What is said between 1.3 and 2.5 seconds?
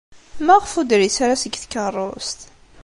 seg tkeṛṛust?